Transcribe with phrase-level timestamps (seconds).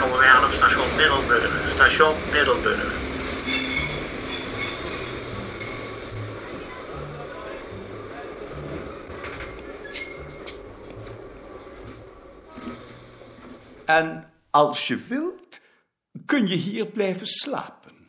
[0.00, 1.72] Komen wij aan op station Middelburg.
[1.74, 2.98] Station Middelburg.
[13.84, 15.60] En als je wilt,
[16.26, 18.08] kun je hier blijven slapen.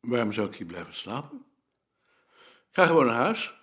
[0.00, 1.44] Waarom zou ik hier blijven slapen?
[2.70, 3.54] Ga gewoon naar huis.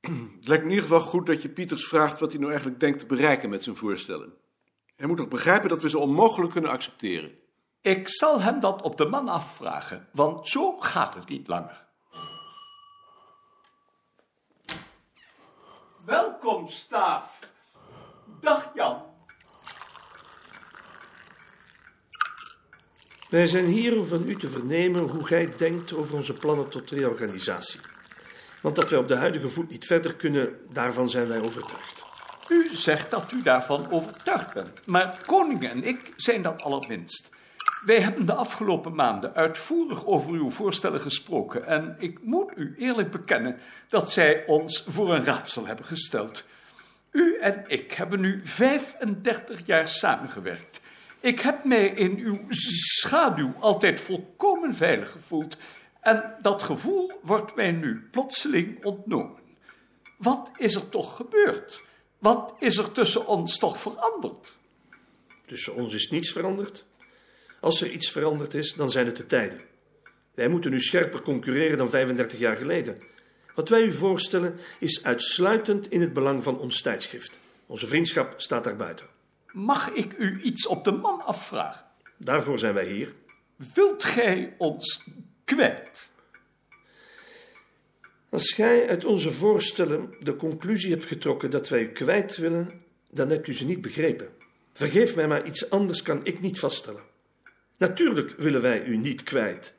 [0.00, 2.80] Het lijkt me in ieder geval goed dat je Pieters vraagt wat hij nou eigenlijk
[2.80, 4.32] denkt te bereiken met zijn voorstellen.
[4.96, 7.38] Hij moet toch begrijpen dat we ze onmogelijk kunnen accepteren.
[7.80, 11.86] Ik zal hem dat op de man afvragen, want zo gaat het niet langer.
[16.04, 17.38] Welkom, Staaf.
[18.40, 19.02] Dag, Jan.
[23.28, 26.90] Wij zijn hier om van u te vernemen hoe gij denkt over onze plannen tot
[26.90, 27.80] reorganisatie.
[28.60, 32.04] Want dat wij op de huidige voet niet verder kunnen, daarvan zijn wij overtuigd.
[32.48, 37.30] U zegt dat u daarvan overtuigd bent, maar Koning en ik zijn dat allerminst.
[37.84, 43.10] Wij hebben de afgelopen maanden uitvoerig over uw voorstellen gesproken en ik moet u eerlijk
[43.10, 46.44] bekennen dat zij ons voor een raadsel hebben gesteld.
[47.10, 50.80] U en ik hebben nu 35 jaar samengewerkt.
[51.20, 55.56] Ik heb mij in uw schaduw altijd volkomen veilig gevoeld
[56.00, 59.38] en dat gevoel wordt mij nu plotseling ontnomen.
[60.18, 61.82] Wat is er toch gebeurd?
[62.18, 64.58] Wat is er tussen ons toch veranderd?
[65.46, 66.84] Tussen ons is niets veranderd.
[67.60, 69.60] Als er iets veranderd is, dan zijn het de tijden.
[70.34, 72.98] Wij moeten nu scherper concurreren dan 35 jaar geleden.
[73.54, 77.38] Wat wij u voorstellen is uitsluitend in het belang van ons tijdschrift.
[77.66, 79.06] Onze vriendschap staat daar buiten.
[79.46, 81.86] Mag ik u iets op de man afvragen?
[82.18, 83.14] Daarvoor zijn wij hier.
[83.74, 85.04] Wilt gij ons
[88.30, 93.30] Als gij uit onze voorstellen de conclusie hebt getrokken dat wij u kwijt willen, dan
[93.30, 94.28] hebt u ze niet begrepen.
[94.72, 97.02] Vergeef mij, maar iets anders kan ik niet vaststellen.
[97.76, 99.74] Natuurlijk willen wij u niet kwijt.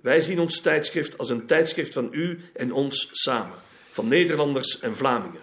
[0.00, 3.58] Wij zien ons tijdschrift als een tijdschrift van u en ons samen,
[3.90, 5.42] van Nederlanders en Vlamingen.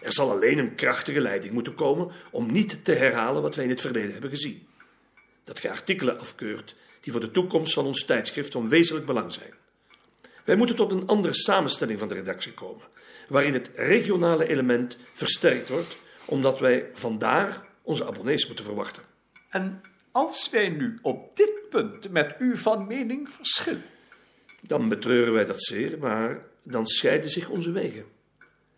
[0.00, 3.70] Er zal alleen een krachtige leiding moeten komen om niet te herhalen wat wij in
[3.70, 4.66] het verleden hebben gezien.
[5.44, 9.54] Dat gij artikelen afkeurt die voor de toekomst van ons tijdschrift van wezenlijk belang zijn.
[10.44, 12.84] Wij moeten tot een andere samenstelling van de redactie komen,
[13.28, 19.02] waarin het regionale element versterkt wordt, omdat wij vandaar onze abonnees moeten verwachten.
[19.48, 19.80] En
[20.12, 23.84] als wij nu op dit punt met u van mening verschillen,
[24.64, 28.04] Dan betreuren wij dat zeer, maar dan scheiden zich onze wegen.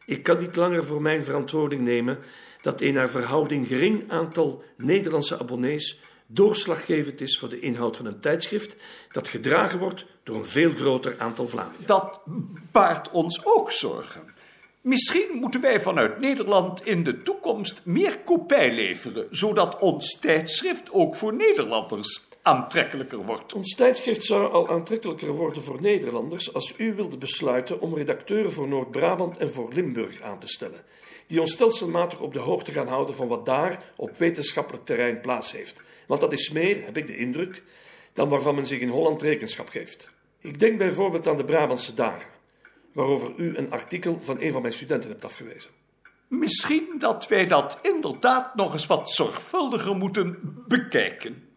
[0.06, 2.18] Ik kan niet langer voor mijn verantwoording nemen
[2.62, 8.20] dat een naar verhouding gering aantal Nederlandse abonnees doorslaggevend is voor de inhoud van een
[8.20, 8.76] tijdschrift
[9.12, 11.86] dat gedragen wordt door een veel groter aantal Vlamingen.
[11.86, 12.20] dat
[12.72, 14.32] baart ons ook zorgen.
[14.80, 21.14] Misschien moeten wij vanuit Nederland in de toekomst meer kopij leveren, zodat ons tijdschrift ook
[21.14, 23.52] voor Nederlanders aantrekkelijker wordt.
[23.52, 28.68] Ons tijdschrift zou al aantrekkelijker worden voor Nederlanders als u wilde besluiten om redacteuren voor
[28.68, 30.80] Noord-Brabant en voor Limburg aan te stellen,
[31.26, 35.52] die ons stelselmatig op de hoogte gaan houden van wat daar op wetenschappelijk terrein plaats
[35.52, 35.82] heeft.
[36.06, 37.62] Want dat is meer, heb ik de indruk,
[38.12, 40.10] dan waarvan men zich in Holland rekenschap geeft.
[40.40, 42.30] Ik denk bijvoorbeeld aan de Brabantse dagen,
[42.92, 45.70] waarover u een artikel van een van mijn studenten hebt afgewezen.
[46.28, 51.48] Misschien dat wij dat inderdaad nog eens wat zorgvuldiger moeten bekijken.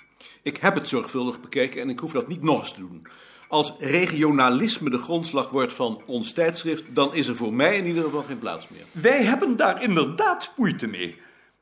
[0.41, 3.07] Ik heb het zorgvuldig bekeken en ik hoef dat niet nog eens te doen.
[3.47, 8.03] Als regionalisme de grondslag wordt van ons tijdschrift, dan is er voor mij in ieder
[8.03, 8.83] geval geen plaats meer.
[8.91, 11.15] Wij hebben daar inderdaad moeite mee.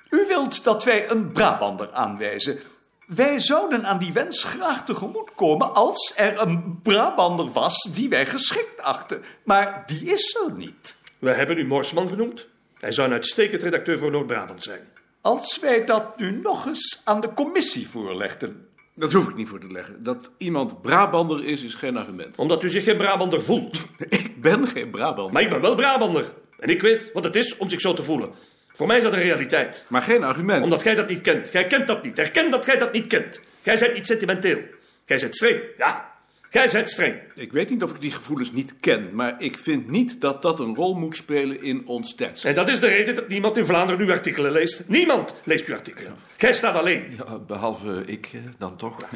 [0.09, 2.59] U wilt dat wij een Brabander aanwijzen.
[3.05, 8.81] Wij zouden aan die wens graag tegemoetkomen als er een Brabander was die wij geschikt
[8.81, 9.23] achten.
[9.43, 10.97] Maar die is er niet.
[11.19, 12.47] Wij hebben u Morsman genoemd.
[12.79, 14.87] Hij zou een uitstekend redacteur voor Noord-Brabant zijn.
[15.21, 18.67] Als wij dat nu nog eens aan de commissie voorlegden.
[18.95, 20.03] Dat hoef ik niet voor te leggen.
[20.03, 22.35] Dat iemand Brabander is, is geen argument.
[22.35, 23.85] Omdat u zich geen Brabander voelt.
[24.09, 25.33] Ik ben geen Brabander.
[25.33, 26.33] Maar ik ben wel Brabander.
[26.59, 28.29] En ik weet wat het is om zich zo te voelen.
[28.73, 29.85] Voor mij is dat een realiteit.
[29.87, 30.63] Maar geen argument.
[30.63, 31.51] Omdat jij dat niet kent.
[31.51, 32.19] Jij kent dat niet.
[32.19, 33.41] Erken dat jij dat niet kent.
[33.63, 34.59] Jij bent niet sentimenteel.
[35.05, 35.61] Jij bent streng.
[35.77, 36.14] Ja,
[36.55, 37.15] jij bent streng.
[37.35, 40.59] Ik weet niet of ik die gevoelens niet ken, maar ik vind niet dat dat
[40.59, 42.57] een rol moet spelen in ons tijdschrift.
[42.57, 44.83] En dat is de reden dat niemand in Vlaanderen uw artikelen leest.
[44.87, 46.15] Niemand leest uw artikelen.
[46.37, 47.15] Jij staat alleen.
[47.17, 49.09] Ja, behalve ik eh, dan toch.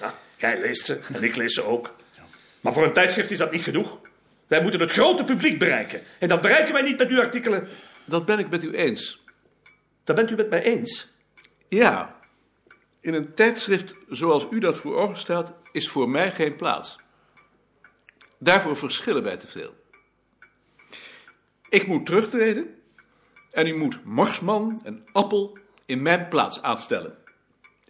[0.00, 1.94] Ja, jij leest ze en ik lees ze ook.
[2.60, 3.98] Maar voor een tijdschrift is dat niet genoeg.
[4.46, 6.00] Wij moeten het grote publiek bereiken.
[6.18, 7.68] En dat bereiken wij niet met uw artikelen.
[8.04, 9.24] Dat ben ik met u eens.
[10.04, 11.08] Dat bent u met mij eens.
[11.68, 12.16] Ja,
[13.06, 16.98] in een tijdschrift zoals u dat voor ogen stelt, is voor mij geen plaats.
[18.38, 19.74] Daarvoor verschillen wij te veel.
[21.68, 22.74] Ik moet terugtreden
[23.50, 27.16] En u moet Marsman en Appel in mijn plaats aanstellen.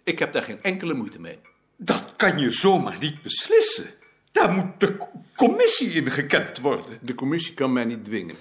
[0.03, 1.39] Ik heb daar geen enkele moeite mee.
[1.77, 3.85] Dat kan je zomaar niet beslissen.
[4.31, 6.99] Daar moet de co- commissie in gekend worden.
[7.01, 8.35] De commissie kan mij niet dwingen.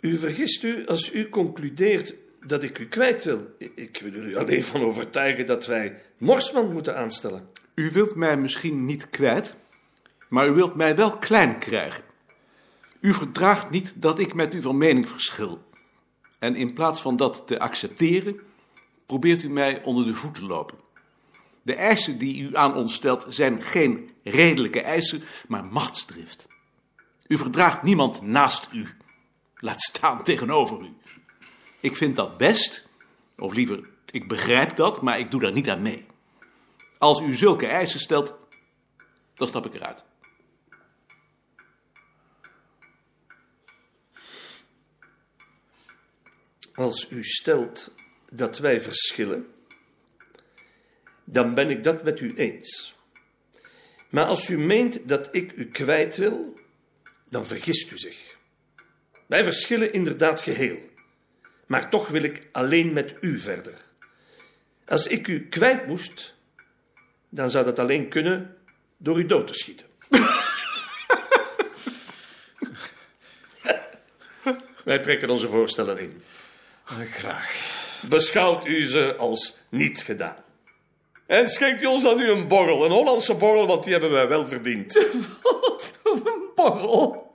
[0.00, 2.14] U vergist u als u concludeert
[2.46, 3.54] dat ik u kwijt wil.
[3.74, 7.48] Ik wil u alleen van overtuigen dat wij Morsman moeten aanstellen.
[7.74, 9.56] U wilt mij misschien niet kwijt,
[10.28, 12.04] maar u wilt mij wel klein krijgen.
[13.00, 15.66] U verdraagt niet dat ik met u van mening verschil.
[16.38, 18.40] En in plaats van dat te accepteren,
[19.06, 20.78] probeert u mij onder de voet te lopen.
[21.62, 26.46] De eisen die u aan ons stelt zijn geen redelijke eisen, maar machtsdrift.
[27.26, 28.88] U verdraagt niemand naast u,
[29.54, 30.96] laat staan tegenover u.
[31.80, 32.84] Ik vind dat best,
[33.36, 36.06] of liever, ik begrijp dat, maar ik doe daar niet aan mee.
[36.98, 38.34] Als u zulke eisen stelt,
[39.34, 40.04] dan stap ik eruit.
[46.74, 47.90] Als u stelt
[48.30, 49.46] dat wij verschillen,
[51.24, 52.94] dan ben ik dat met u eens.
[54.10, 56.58] Maar als u meent dat ik u kwijt wil,
[57.28, 58.36] dan vergist u zich.
[59.26, 60.78] Wij verschillen inderdaad geheel,
[61.68, 63.74] maar toch wil ik alleen met u verder.
[64.86, 66.34] Als ik u kwijt moest,
[67.28, 68.56] dan zou dat alleen kunnen
[68.96, 69.86] door u dood te schieten.
[74.84, 76.22] Wij trekken onze voorstellen in.
[76.84, 77.76] Graag.
[78.08, 80.36] Beschouwt u ze als niet gedaan.
[81.26, 84.28] En schenkt u ons dan nu een borrel, een Hollandse borrel, want die hebben wij
[84.28, 84.96] wel verdiend.
[86.04, 86.22] Een
[86.54, 87.32] borrel.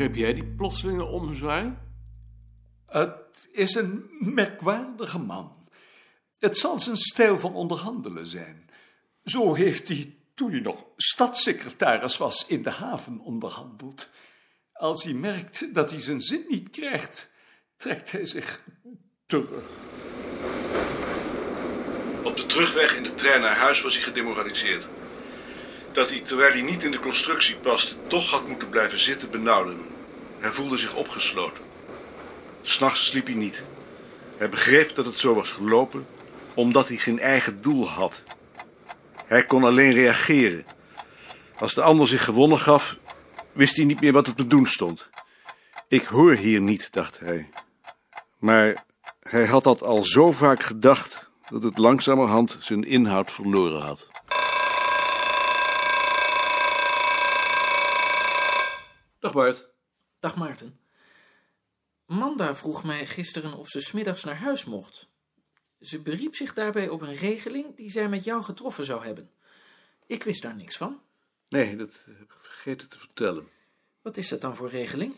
[0.00, 1.76] Begreep jij die plotselinge omzwaai?
[2.86, 5.68] Het is een merkwaardige man.
[6.38, 8.70] Het zal zijn stijl van onderhandelen zijn.
[9.24, 14.08] Zo heeft hij, toen hij nog stadssecretaris was, in de haven onderhandeld.
[14.72, 17.30] Als hij merkt dat hij zijn zin niet krijgt,
[17.76, 18.62] trekt hij zich
[19.26, 19.50] terug.
[22.24, 24.88] Op de terugweg in de trein naar huis was hij gedemoraliseerd.
[25.92, 29.70] Dat hij, terwijl hij niet in de constructie paste, toch had moeten blijven zitten, benauwde
[29.70, 29.86] hem.
[30.38, 31.62] Hij voelde zich opgesloten.
[32.62, 33.62] S'nachts sliep hij niet.
[34.36, 36.06] Hij begreep dat het zo was gelopen,
[36.54, 38.22] omdat hij geen eigen doel had.
[39.26, 40.64] Hij kon alleen reageren.
[41.58, 42.96] Als de ander zich gewonnen gaf,
[43.52, 45.08] wist hij niet meer wat er te doen stond.
[45.88, 47.48] Ik hoor hier niet, dacht hij.
[48.38, 48.84] Maar
[49.22, 54.08] hij had dat al zo vaak gedacht dat het langzamerhand zijn inhoud verloren had.
[59.20, 59.70] Dag Bart.
[60.18, 60.80] Dag Maarten.
[62.06, 65.08] Manda vroeg mij gisteren of ze smiddags naar huis mocht.
[65.80, 69.30] Ze beriep zich daarbij op een regeling die zij met jou getroffen zou hebben.
[70.06, 71.00] Ik wist daar niks van.
[71.48, 73.48] Nee, dat heb ik vergeten te vertellen.
[74.02, 75.14] Wat is dat dan voor regeling?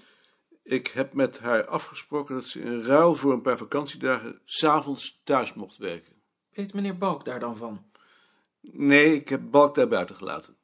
[0.62, 5.54] Ik heb met haar afgesproken dat ze in ruil voor een paar vakantiedagen s'avonds thuis
[5.54, 6.22] mocht werken.
[6.50, 7.90] Weet meneer Balk daar dan van?
[8.60, 10.56] Nee, ik heb Balk daar buiten gelaten.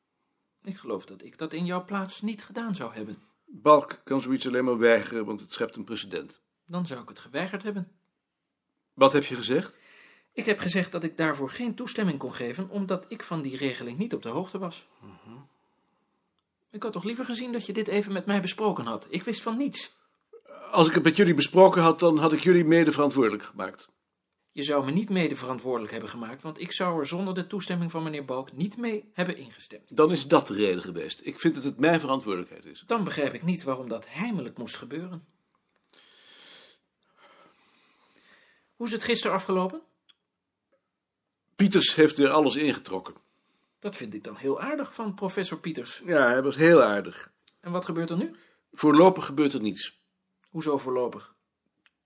[0.62, 3.28] Ik geloof dat ik dat in jouw plaats niet gedaan zou hebben.
[3.50, 6.40] Balk kan zoiets alleen maar weigeren, want het schept een precedent.
[6.67, 7.90] Dan zou ik het geweigerd hebben.
[8.95, 9.76] Wat heb je gezegd?
[10.33, 13.99] Ik heb gezegd dat ik daarvoor geen toestemming kon geven, omdat ik van die regeling
[13.99, 14.87] niet op de hoogte was.
[16.71, 19.07] Ik had toch liever gezien dat je dit even met mij besproken had.
[19.11, 19.97] Ik wist van niets.
[20.71, 23.88] Als ik het met jullie besproken had, dan had ik jullie mede verantwoordelijk gemaakt.
[24.59, 27.91] Je zou me niet mede verantwoordelijk hebben gemaakt, want ik zou er zonder de toestemming
[27.91, 29.97] van meneer Balk niet mee hebben ingestemd.
[29.97, 31.21] Dan is dat de reden geweest.
[31.23, 32.83] Ik vind dat het mijn verantwoordelijkheid is.
[32.87, 35.27] Dan begrijp ik niet waarom dat heimelijk moest gebeuren.
[38.77, 39.83] Hoe is het gisteren afgelopen?
[41.57, 43.15] Pieters heeft weer alles ingetrokken.
[43.79, 46.03] Dat vind ik dan heel aardig van professor Pieters.
[46.07, 47.33] Ja, hij was heel aardig.
[47.61, 48.37] En wat gebeurt er nu?
[48.73, 49.99] Voorlopig gebeurt er niets.
[50.49, 51.35] Hoezo voorlopig?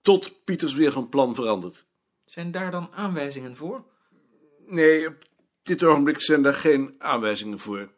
[0.01, 1.85] Tot Pieters weer van plan verandert.
[2.25, 3.85] Zijn daar dan aanwijzingen voor?
[4.65, 5.23] Nee, op
[5.63, 7.91] dit ogenblik zijn daar geen aanwijzingen voor.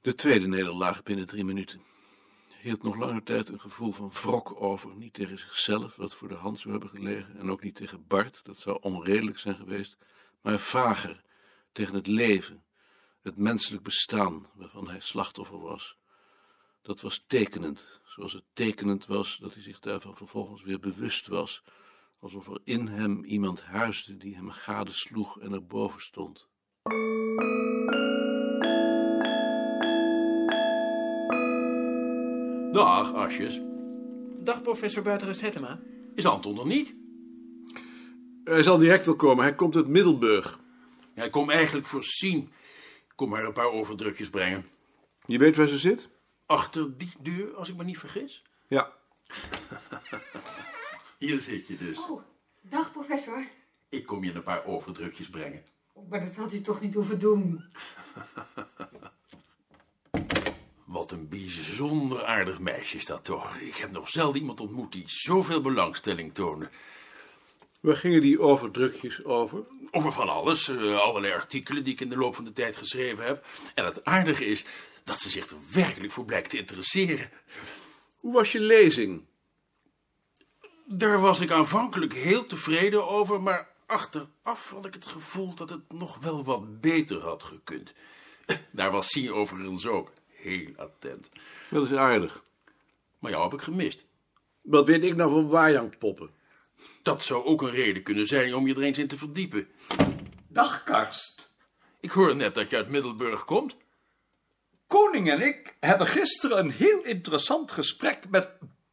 [0.00, 1.82] De tweede nederlaag binnen drie minuten.
[2.60, 4.96] Hield nog lange tijd een gevoel van wrok over.
[4.96, 7.38] Niet tegen zichzelf, wat voor de hand zou hebben gelegen.
[7.38, 9.96] En ook niet tegen Bart, dat zou onredelijk zijn geweest.
[10.40, 11.22] Maar vager,
[11.72, 12.64] tegen het leven.
[13.22, 15.96] Het menselijk bestaan, waarvan hij slachtoffer was.
[16.82, 21.62] Dat was tekenend, zoals het tekenend was dat hij zich daarvan vervolgens weer bewust was.
[22.20, 26.48] Alsof er in hem iemand huisde die hem gadesloeg en erboven stond.
[32.72, 33.60] Dag, Asjes.
[34.38, 35.80] Dag professor Buitenrust Hettema.
[36.14, 36.94] Is Anton er niet?
[38.44, 40.60] Hij zal direct wel komen, hij komt uit Middelburg.
[41.14, 42.38] Ja, ik kom eigenlijk voorzien.
[43.08, 44.66] Ik kom maar een paar overdrukjes brengen.
[45.26, 46.08] Je weet waar ze zit?
[46.46, 48.42] Achter die deur, als ik me niet vergis?
[48.68, 48.92] Ja,
[51.18, 51.98] Hier zit je dus.
[51.98, 52.22] Oh,
[52.60, 53.48] dag professor.
[53.88, 55.64] Ik kom je een paar overdrukjes brengen.
[55.92, 57.64] Oh, maar dat had u toch niet hoeven doen?
[60.84, 63.56] Wat een bijzonder aardig meisje is dat toch.
[63.56, 66.70] Ik heb nog zelden iemand ontmoet die zoveel belangstelling toonde.
[67.80, 69.64] waar gingen die overdrukjes over?
[69.90, 73.24] Over van alles, eh, allerlei artikelen die ik in de loop van de tijd geschreven
[73.24, 73.46] heb.
[73.74, 74.64] En het aardige is
[75.04, 77.30] dat ze zich er werkelijk voor blijkt te interesseren.
[78.20, 79.27] Hoe was je lezing?
[80.90, 85.92] Daar was ik aanvankelijk heel tevreden over, maar achteraf had ik het gevoel dat het
[85.92, 87.92] nog wel wat beter had gekund.
[88.70, 91.30] Daar was Sien overigens ook heel attent.
[91.70, 92.44] Dat is aardig.
[93.18, 94.04] Maar jou heb ik gemist.
[94.60, 96.30] Wat weet ik nou van Wajangpoppen?
[97.02, 99.68] Dat zou ook een reden kunnen zijn om je er eens in te verdiepen.
[100.48, 101.54] Dag, Karst.
[102.00, 103.76] Ik hoor net dat je uit Middelburg komt.
[104.86, 108.48] Koning en ik hebben gisteren een heel interessant gesprek met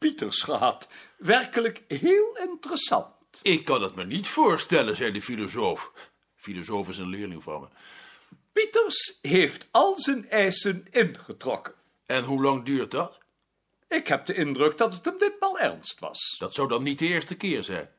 [0.05, 0.89] Pieters gehad.
[1.17, 3.39] Werkelijk heel interessant.
[3.41, 5.91] Ik kan het me niet voorstellen, zei de filosoof.
[6.35, 7.67] Filosoof is een leerling van me.
[8.53, 11.73] Pieters heeft al zijn eisen ingetrokken.
[12.05, 13.17] En hoe lang duurt dat?
[13.87, 16.35] Ik heb de indruk dat het hem ditmaal ernst was.
[16.39, 17.89] Dat zou dan niet de eerste keer zijn.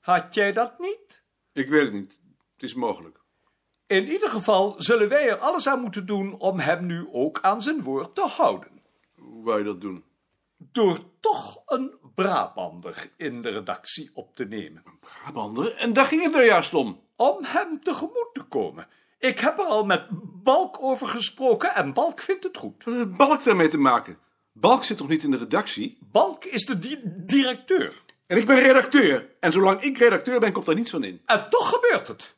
[0.00, 1.22] Had jij dat niet?
[1.52, 2.18] Ik weet het niet.
[2.54, 3.18] Het is mogelijk.
[3.86, 7.62] In ieder geval zullen wij er alles aan moeten doen om hem nu ook aan
[7.62, 8.82] zijn woord te houden.
[9.14, 10.04] Hoe wou je dat doen?
[10.72, 14.82] Door toch een Brabander in de redactie op te nemen.
[15.00, 15.74] Brabander?
[15.74, 17.00] En daar ging het nou juist om.
[17.16, 18.86] Om hem tegemoet te komen.
[19.18, 20.06] Ik heb er al met
[20.42, 22.84] Balk over gesproken en Balk vindt het goed.
[22.84, 24.18] Wat heeft Balk daarmee te maken?
[24.52, 25.98] Balk zit toch niet in de redactie?
[26.00, 28.02] Balk is de di- directeur.
[28.26, 29.28] En ik ben redacteur.
[29.40, 31.22] En zolang ik redacteur ben, komt daar niets van in.
[31.26, 32.36] En toch gebeurt het.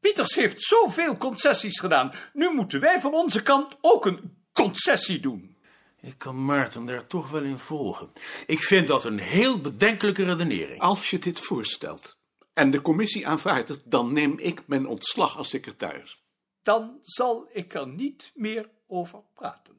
[0.00, 2.12] Pieters heeft zoveel concessies gedaan.
[2.32, 5.56] Nu moeten wij van onze kant ook een concessie doen.
[6.00, 8.12] Ik kan Maarten daar toch wel in volgen.
[8.46, 10.80] Ik vind dat een heel bedenkelijke redenering.
[10.80, 12.18] Als je dit voorstelt
[12.52, 16.22] en de commissie aanvaardt het, dan neem ik mijn ontslag als secretaris.
[16.62, 19.78] Dan zal ik er niet meer over praten.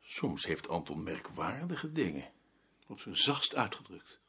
[0.00, 2.30] Soms heeft Anton merkwaardige dingen.
[2.88, 4.20] Op zijn zachtst uitgedrukt.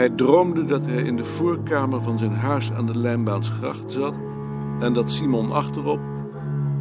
[0.00, 4.14] Hij droomde dat hij in de voorkamer van zijn huis aan de Lijnbaansgracht zat
[4.78, 6.00] en dat Simon achterop,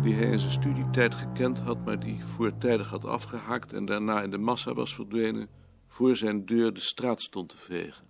[0.01, 4.31] die hij in zijn studietijd gekend had, maar die voortijdig had afgehaakt en daarna in
[4.31, 5.47] de massa was verdwenen,
[5.87, 8.03] voor zijn deur de straat stond te vegen.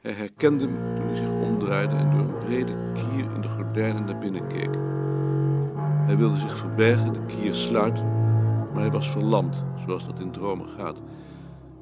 [0.00, 4.04] Hij herkende hem toen hij zich omdraaide en door een brede kier in de gordijnen
[4.04, 4.74] naar binnen keek.
[6.06, 8.04] Hij wilde zich verbergen, de kier sluiten,
[8.72, 11.00] maar hij was verlamd, zoals dat in dromen gaat.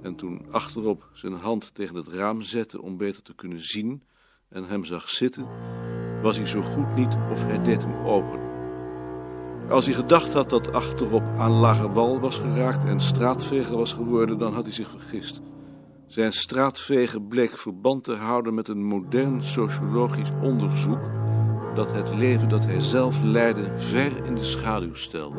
[0.02, 4.02] En toen achterop zijn hand tegen het raam zette om beter te kunnen zien
[4.48, 5.46] en hem zag zitten,
[6.22, 8.40] was hij zo goed niet of hij deed hem open.
[9.68, 14.38] Als hij gedacht had dat achterop aan lage wal was geraakt en straatveger was geworden,
[14.38, 15.40] dan had hij zich vergist.
[16.06, 21.10] Zijn straatveger bleek verband te houden met een modern sociologisch onderzoek
[21.74, 25.38] dat het leven dat hij zelf leidde ver in de schaduw stelde.